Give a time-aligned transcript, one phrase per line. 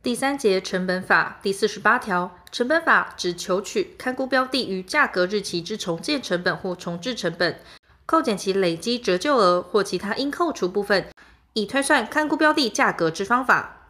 [0.00, 7.60] 第三节成本法第四十八条，成本法指求取看估标的于价格日期之重建成本或重置成本，
[8.06, 11.08] 扣减其累积折旧额或其他应扣除部分，
[11.54, 13.88] 以推算看估标的价格之方法。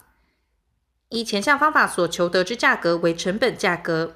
[1.11, 4.15] 依前项方法所求得之价格为成本价格。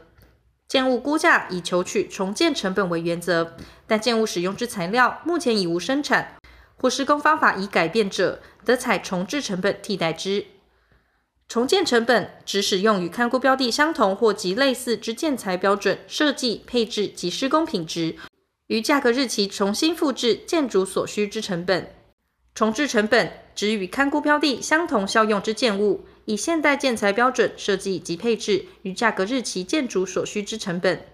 [0.66, 3.54] 建物估价以求取重建成本为原则，
[3.86, 6.36] 但建物使用之材料目前已无生产，
[6.78, 10.46] 或施工方法已改变者，得采重置成本替代之。
[11.52, 18.16] 重建成本指使用与勘估标的相同或极类似之建材标准、设计、配置及施工品质，
[18.68, 21.94] 于价格日期重新复制建筑所需之成本。
[22.54, 31.04] 重置成本指与勘估标的相同效用之建物，以现代建材标准设计及配置于价格日期建筑所需之成本。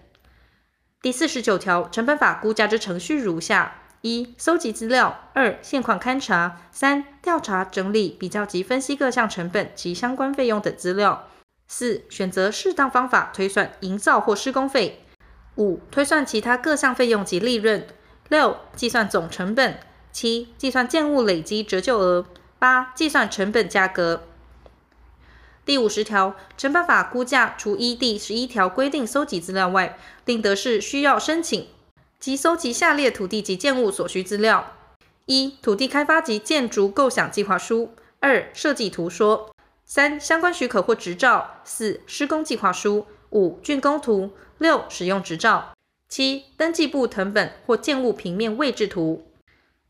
[1.01, 3.78] 第四十九条，成本法估价之程序如下。
[4.01, 11.27] 一、搜集资料；二、现况勘查；三、调查、整理、比较及分析各项成本及相关费用等资料；
[11.67, 14.99] 四、选择适当方法推算营造或施工费；
[15.57, 17.81] 五、推算其他各项费用及利润；
[18.29, 19.73] 六、计算总成本；
[20.13, 22.23] 七、计算建物累积折旧额；
[22.57, 24.23] 八、计算成本价格。
[25.65, 31.67] 第五十条，成本法估价除依第十一条规定搜集资料外，另得是需要申请。
[32.19, 34.73] 即搜集下列土地及建物所需资料：
[35.25, 39.51] 一、土地开发及建筑构想计划书；二、设计图说；
[39.85, 45.71] 三、相关许可或执照；四、施工计划书；五、竣工图；六、使用执照；
[46.09, 49.25] 七、登记簿藤本或建物平面位置图。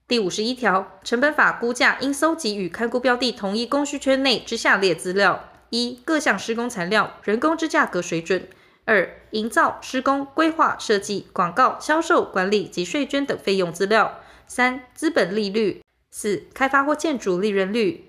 [0.07, 8.47] 第五十一条，成本法估价应搜集与勘估标的同一供需圈内之下列资料：一、各项施工材料、人工之价格水准。
[8.89, 14.21] 二、营造、施工、规划、设计、广告、销售、管理及税捐等费用资料。
[14.47, 15.83] 三、资本利率。
[16.09, 18.03] 四、开发或建筑利润率。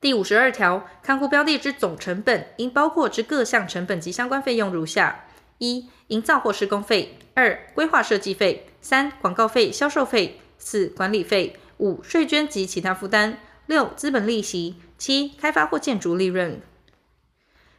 [0.00, 5.26] 第五十二条，勘估标的之总成本应包括之各项成本及相关费用如下：
[5.58, 13.34] 一、营造或施工费；二、规划设计费；三、广告费、销售费；四、管理费；五、税捐及其他负担；
[13.66, 16.60] 六、资本利息；七、开发或建筑利润。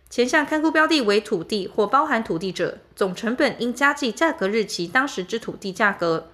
[0.09, 6.29] 前项勘估标的为土地或包含土地者，总成本应加计价格日期当时之土地价格。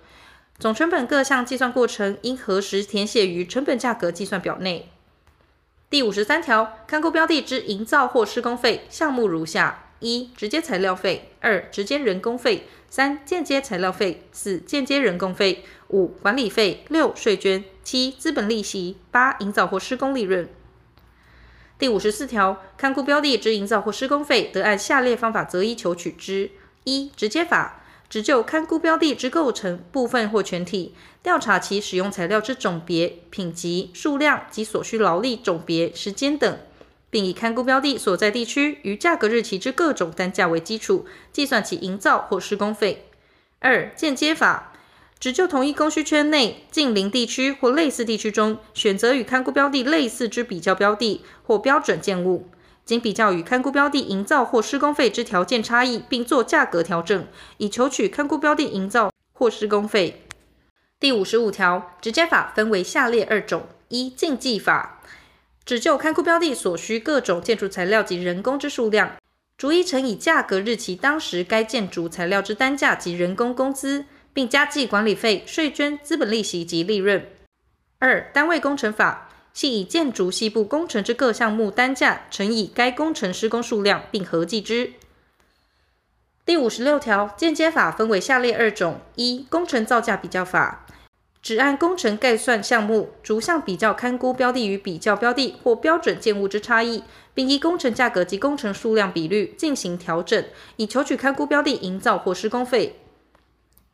[0.57, 4.89] 总成本各项计算过程应核实填写于成本价格计算表内。
[5.89, 15.57] 第五十三条，勘估标的之营造或施工费项目如下：一、直接材料费；二、直接人工费；三、间接材料费；四、间接人工费；
[15.89, 20.47] 五、管理费；六、税捐；七、资本利息；八、营造或施工利润。
[21.77, 26.51] 第五十四条，勘估标的之营造或施工费，得按下列方法择一求取之：
[26.85, 36.57] 一、直接法，只就勘估标的之构成部分或全体，调查其使用材料之种别、品级、数量及所需劳力种别、时间等，
[37.09, 43.07] 并以勘估标的所在地区与价格日期之各种单价为基础，计算其营造或施工费。
[43.59, 44.71] 二、间接法。
[45.25, 52.47] 只就同一供需圈内近邻地区或类似地区中，选择与看估标的类似之比较标的或标准建物，
[52.85, 57.25] 经比较与看估标的营造或施工费之条件差异，并做价格调整，
[57.57, 60.21] 以求取看估标的营造或施工费。
[60.99, 65.01] 第五十五条，直接法分为下列二种：一、竞计法，
[65.65, 69.13] 只就看估标的所需各种建筑材料及人工之数量，
[69.57, 74.05] 逐一乘以价格日期当时该建筑材料之单价及人工工资。
[74.35, 77.25] 并加计管理费、税捐、资本利息及利润。
[77.99, 84.91] 二、单位工程法，系以建筑系部工程之各项目单价乘以该工程施工数量，并合计之。
[86.45, 90.85] 第五十六条，间接法分为下列二种：一、工程造价比较法，
[91.41, 100.43] 只按工程概算项目逐项比较勘估标的与比较标的或标准建物之差异，并依工程价格及工程数量比率进行调整，
[100.75, 102.99] 以求取勘估标的营造或施工费。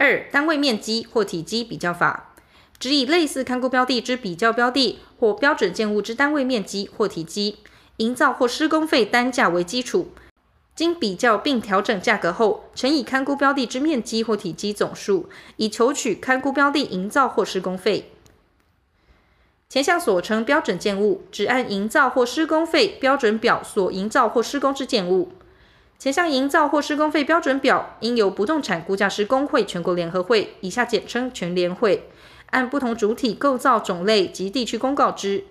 [0.01, 2.33] 二、单位面积或体积比较法，
[2.79, 7.59] 只以类似勘估标的之比较标的或标准建物之单位面积或体积，
[7.97, 10.11] 营造或施工费单价为基础，
[10.75, 18.09] 经比较并调整价格后，乘以勘估标的之面积或体积总数，以求取勘估标的营造或施工费。
[19.69, 25.31] 前项所称标准建物，只按营造或施工费标准表所营造或施工之建物。
[26.01, 32.09] 前项营造或施工费标准表，应由不动产估价师工会全国联合会（以下简称全联会）
[32.49, 35.43] 按不同主体构造种类及地区公告之。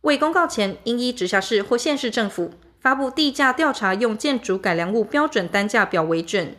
[0.00, 6.56] 未公告前，应依直辖市或县市政府发布地价调查用建筑改良物标准单价表为准。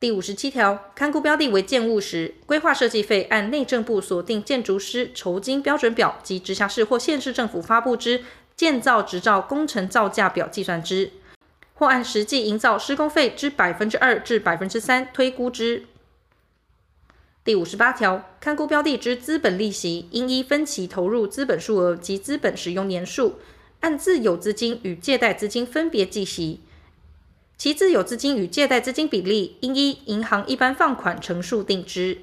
[0.00, 8.24] 第五十七条，勘估标的为建物时，规划设计费按内政部锁定建筑师酬金标准表及直辖市或县市政府发布之
[8.56, 11.10] 建造执照工程造价表计算之，
[11.78, 15.84] 或按实际营造施工费之百分之二至百分之三推估之。
[17.44, 23.38] 第五十八条，勘估标的之资本利息，应依分期投入资本数额及资本使用年数，
[23.80, 26.60] 按自有资金与借贷资金分别计息。
[27.58, 32.22] 其自有资金与借贷资金比例，应依银行一般放款成数定之。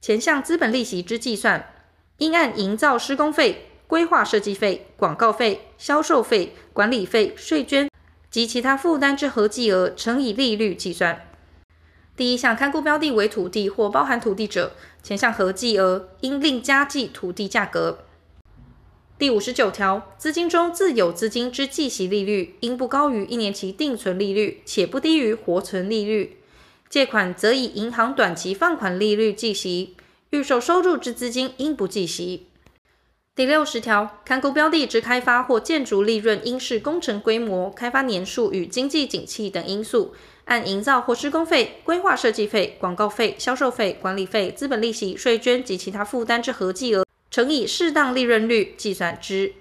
[0.00, 1.74] 前项资本利息之计算，
[2.18, 7.89] 应按营造施工费、规划设计费、广告费、销售费、管理费、税捐
[8.30, 11.26] 及其他负担之合计额乘以利率计算。
[12.16, 18.00] 第一项看估标的为土地或包含土地者，前项合计额应另加计土地价格。
[19.18, 26.38] 第五十九条，资金中自有资金之计息利率，应不高于一年期定存利率，且不低于活存利率。
[26.88, 29.94] 借款则以银行短期放款利率计息，
[30.30, 32.46] 预售收入之资金应不计息。
[33.36, 40.12] 第六十条，看估标的之开发或建筑利润，应视工程规模、开发年数与经济景气等因素。
[40.46, 49.54] 按营造或施工费、规划设计费、广告费、销售费、管理费、资本利息、税捐及其他负担之合计额，乘以适当利润率计算之。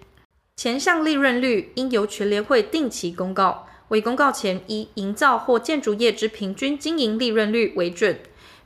[0.56, 8.20] 前项利润率应由全联会定期公告，未公告前以营造或建筑业之平均经营利润率为准，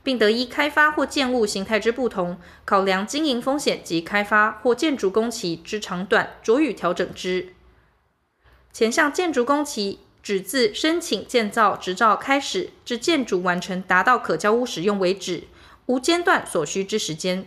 [0.04, 7.54] 并得依开发或建物形态之不同，考量经营风险及开发或建筑工期之长短，酌予调整之。
[8.72, 15.44] 前项建筑工期，指自申请建造执照开始至建筑完成达到可交屋使用为止，
[15.86, 17.46] 无间断所需之时间。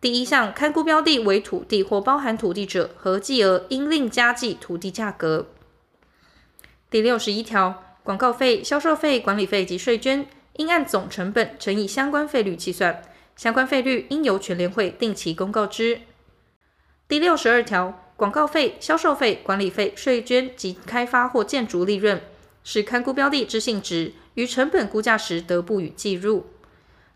[0.00, 5.46] 第一项勘估标的为土地或包含土地者，合计额应另加计土地价格。
[6.90, 10.26] 第六十一条，广告费、销售费、管理费及税捐，
[10.58, 13.02] 应按总成本乘以相关费率计算，
[13.34, 16.02] 相关费率应由全联会定期公告之。
[17.08, 18.04] 第六十二条。
[18.18, 22.20] 广告费、销售费、管理费、税捐及开发或建筑利润，
[22.64, 26.46] 是勘估标的之性质，于成本估价时得不予计入。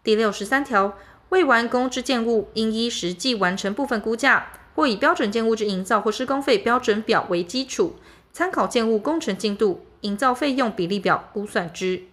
[0.05, 0.97] 第六十三条，
[1.31, 7.97] 未完工之建物，应依实际完成部分估价，或以标准建物之营造或施工费标准表为基础，
[8.33, 12.05] 参考建物工程进度、营造费用比例表估算之。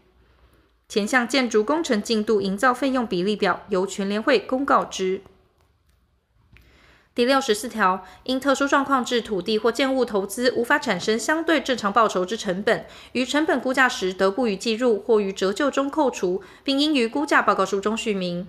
[0.90, 5.22] 前项建筑工程进度、营造费用比例表，由全联会公告之。
[7.14, 18.48] 第六十四条，因特殊状况致土地或建物投资无法产生相对正常报酬之成本，于成本估价时得不予计入或于折旧中扣除，并应于估价报告书中叙明。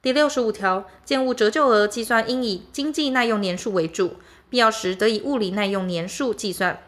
[0.00, 4.14] 第六十五条，建物折旧额计算应以经济耐用年数为主，
[4.48, 6.80] 必要时得以物理耐用年数计算。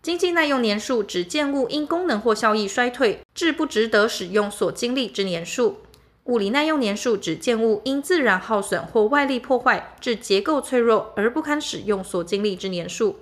[0.00, 5.78] 经济耐用年数指建物因功能或效益衰退，致不值得使用所经历之年数。
[6.24, 13.20] 物理耐用年数指建物因自然耗损或外力破坏致结构脆弱而不堪使用所经历之年数。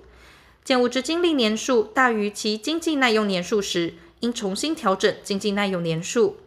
[0.63, 6.37] 建物之经历年数大于其经济耐用年数时，应重新调整经济耐用年数。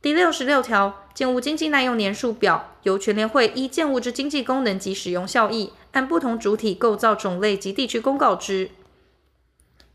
[0.00, 8.70] 第六十六条，建物经济耐用年数表由全联会依建物之经济功能及使用效益，按不同主体构造种类及地区公告之。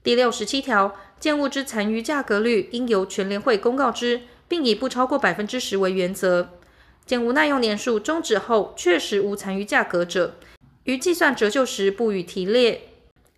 [0.04, 4.22] 第六十七条，建物之残余价格率应由全联会公告之。
[4.52, 6.50] 并以不超过百分之十为原则。
[7.06, 10.36] 建物耐用年数终止后确实无残余价格者，
[10.84, 12.82] 于计算折旧时不予提列。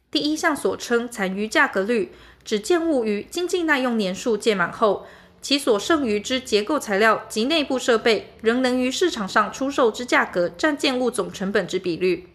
[0.09, 2.11] 第一项所称残余价格率，
[2.43, 5.05] 指建物于经济耐用年数届满后，
[5.39, 12.27] 其所剩余之结构材料及内部设备仍能于市场上出售之价格占建物总成本之比率。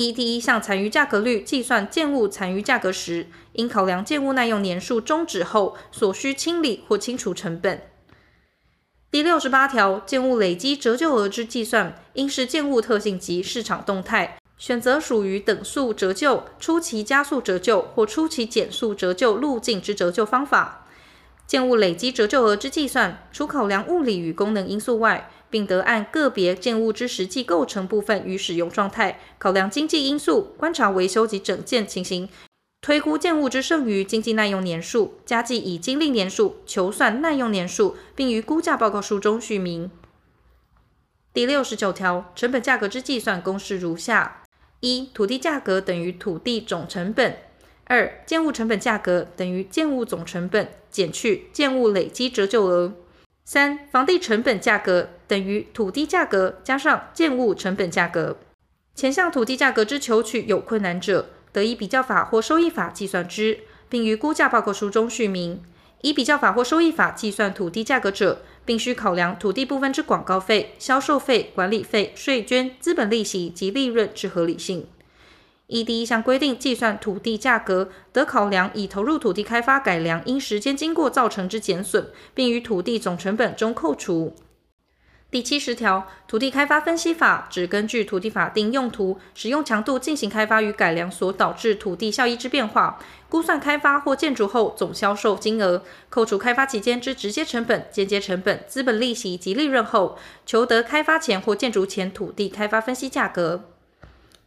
[0.00, 7.82] 依第一项残余价格率计算建物残余价格时，应考量建物耐用年数终止后所需清理或清除成本。
[9.10, 20.86] 第六十八条，建物累积折旧额之计算，应视建物特性及市场动态，选择属于等速折旧、初期加速折旧或初期减速折旧路径之折旧方法。
[21.50, 32.28] 建物累积折旧额之计算，除考量物理与功能因素外，并得按个别建物之实际构成部分与使用状态，考量经济因素，观察维修及整建情形。
[32.80, 39.90] 推估建物之剩余经济耐用年数，加计已经历年数，求算耐用年数，并于估价报告书中叙明。
[41.34, 44.44] 第六十九条，成本价格之计算公式如下：
[44.78, 47.32] 一、土地价格等于土地总成本；
[47.92, 52.92] 二、建物成本价格等于建物总成本减去建物累积折旧额；
[53.44, 58.36] 三、房地成本价格等于土地价格加上建物成本价格。
[58.94, 65.60] 前项土地价格之求取有困难者，得以比较法或收益法计算之，并于估价报告书中叙明。
[66.02, 74.86] 以比较法或收益法计算土地价格者，并需考量土地部分之广告费、销售费、管理费、税捐、资本利息及利润之合理性。
[75.70, 84.34] 依第一项规定计算土地价格，得考量已投入土地开发改良因时间经过造成之减损，并于土地总成本中扣除。
[85.30, 92.98] 第七十条，土地开发分析法只根据土地法定用途、使用强度进行开发与改良所导致土地效益之变化，
[93.28, 103.62] 估算开发或建筑后总销售金额，扣除开发期间之直接成本、间接成本、资本利息及利润后，求得开发前或建筑前土地开发分析价格。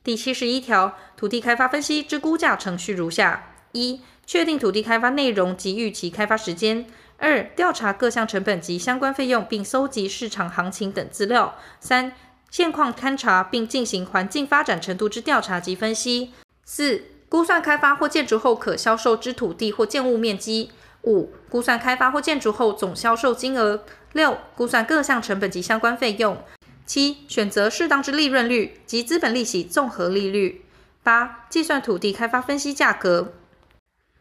[0.03, 6.83] 第七十一条，土地开发分析之估价程序如下：一、确定土地开发内容及预期开发时间；
[7.17, 12.11] 二、调查各项成本及相关费用，并搜集市场行情等资料；三、
[12.51, 16.33] 现况勘查并进行环境发展程度之调查及分析；
[16.65, 20.69] 四、估算开发或建筑后可销售之土地或建物面积；
[21.03, 23.79] 五、估算开发或建筑后总销售金额；
[24.11, 26.37] 六、估算各项成本及相关费用。
[26.85, 30.65] 七、选择适当之利润率及资本利息综合利率。
[31.01, 33.33] 八、计算土地开发分析价格。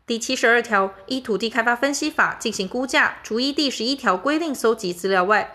[0.05, 5.55] 第七十二条，依土地开发分析法进行估价，除依第十一条规定搜集资料外，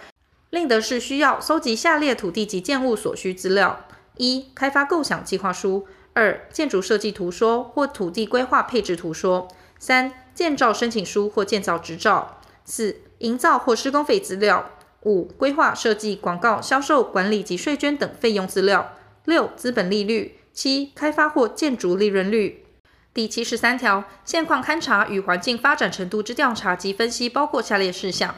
[0.49, 3.85] 另得是需要搜集下列土地及建物所需资料：
[4.15, 14.71] 一、开发构想计划书；二、建筑设计图说或土地规划配置图说；三、建造申请书或建造执照；四、营造或施工费资料。
[15.07, 18.93] 五、规划设计、广告、销售、管理及税捐等费用资料。
[19.23, 20.39] 六、资本利率。
[20.51, 22.65] 七、开发或建筑利润率。
[23.13, 28.33] 第七十三条，现况勘查与环境发展程度之调查及分析，包括下列事项：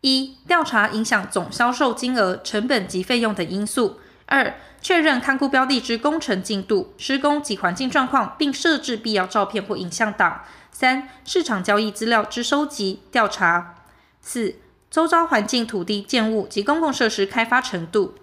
[0.00, 10.42] 一、调查影响总销售金额、成本及费用等因素；二、确认勘估标的之工程进度、施工及环境状况，并设置必要照片或影像档；
[10.72, 13.76] 三、市场交易资料之收集、调查；
[14.20, 14.56] 四、
[14.92, 18.14] 周遭环境、土地、建物及公共设施开发程度。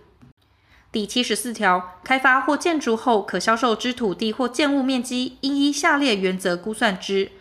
[0.92, 7.32] 第七十四条，开发或建筑后可销售之土地或建物面积，应依下列原则估算之：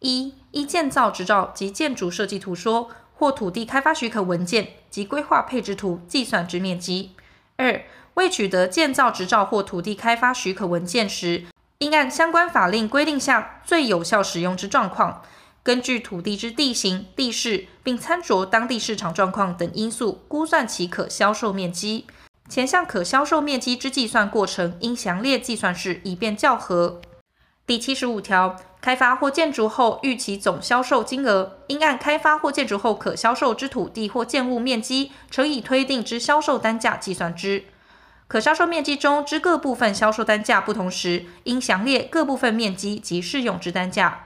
[0.00, 7.12] 一、依建造执照及建筑设计图说或土地开发许可文件及规划配置图计算之面积；
[7.56, 11.44] 二、未取得建造执照或土地开发许可文件时，
[11.78, 15.22] 应按相关法令规定下最有效使用之状况。
[15.64, 22.04] 根据土地之地形、地势，并参酌当地市场状况等因素，估算其可销售面积。
[22.50, 27.00] 前项可销售面积之计算过程，应详列计算式，以便校核。
[27.66, 37.64] 第七十五条，开发或建筑后预期总销售金额，应按开发或建筑后可销售之土地或建物面积乘以推定之销售单价计算之。
[38.28, 44.23] 可销售面积中之各部分销售单价不同时，应详列各部分面积及适用之单价。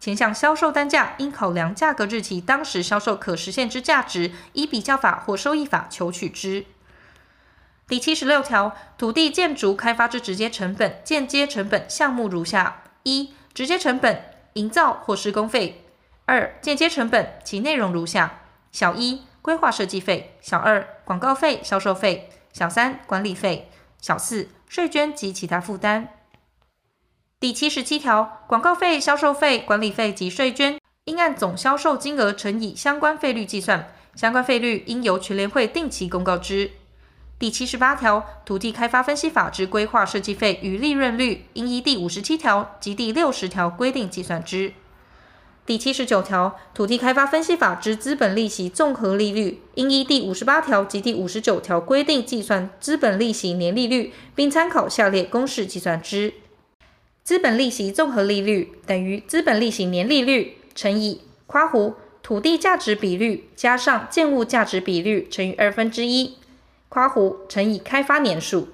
[0.00, 6.64] 前项销售单价应考量价格日期当时销售可实现之价值，依比较法或收益法求取之。
[7.88, 15.82] 第七十六条，土地建筑开发之直接成本、间接成本项目如下：一、直接成本，营造或施工费；
[16.26, 18.40] 二、间接成本，其内容如下：
[18.70, 23.68] 小一、规划设计费；小二、广告费、销售费；小三、管理费；
[24.00, 26.17] 小四、税捐及其他负担。
[27.40, 36.72] 第七十七条，广告费、销售费、管理费及税捐，应按总销售金额乘以相关费率计算，相关费率应由全联会定期公告之。
[37.38, 44.72] 第七十八条，土地开发分析法之规划设计费与利润率，应依第五十七条及第六十条规定计算之。
[45.64, 56.34] 第七十九条，土地开发分析法之资本利息综合利率，应依第五十八条及第五十九条规定计算资本利息年利率，并参考下列公式计算之。
[57.28, 61.92] 资本利息综合利率等于资本利息年利率乘以括弧
[62.22, 66.36] 土地价值比率加上建物价值比率乘以二分之一
[66.88, 68.68] 括弧乘以开发年数。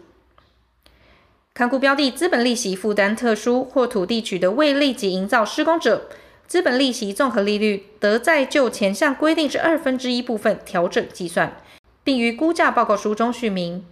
[1.53, 6.09] 勘估标的资本利息负担特殊或土地取得未立即营造施工者，
[6.47, 11.61] 资本利息综合利率得再就前项规定之二分之一部分调整计算，
[12.05, 13.85] 并于估价报告书中叙明。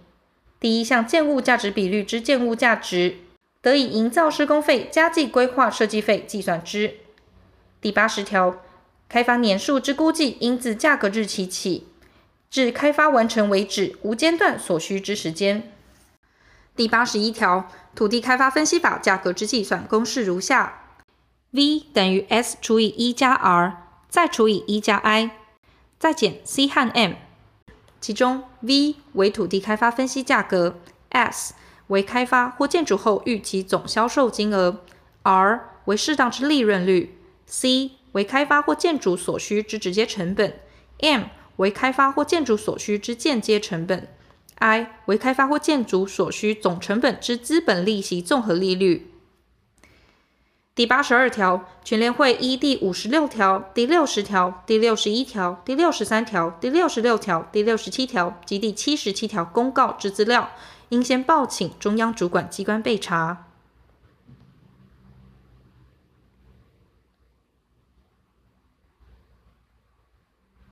[0.61, 3.17] 第一项建物价值比率之建物价值。
[3.63, 6.97] 得以营造施工费加计规划设计费计算之。
[7.79, 8.61] 第八十条，
[9.07, 11.87] 开发年数之估计应自价格日期起，
[12.51, 15.71] 至开发完成为止无间断所需之时间。
[16.75, 20.81] 第八十一条，土地开发分析法价格之计算公式如下
[21.51, 23.77] ：V 等于 S 除以一加 R，
[24.09, 25.31] 再除以一加 I，
[25.97, 27.13] 再减 C 和 M。
[28.01, 30.79] 其中 V 为土地开发分析价格
[31.11, 31.53] ，S。
[31.93, 34.79] 为开发或建筑后预期总销售金额
[35.21, 40.59] ，R 为适当之利润率，C 为开发或建筑所需之直接成本
[41.01, 41.25] ，M
[41.57, 44.07] 为开发或建筑所需之间接成本
[44.55, 49.11] I 为开发或建筑所需总成本之资本利息综合利率。
[50.73, 60.49] 第八十二条，全联会依第五十六条、第六十条、第六十一条、第六十三条、第六十六条、第六十七条及第七十七条公告之资料，
[60.89, 63.52] 应先报请中央主管机关备查。